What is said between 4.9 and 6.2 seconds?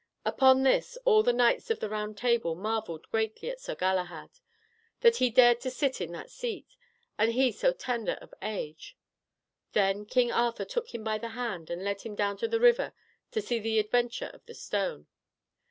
that he dared to sit in